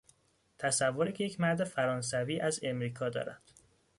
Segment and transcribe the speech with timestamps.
[0.57, 3.41] تصوری که یک مرد فرانسوی از امریکا دارد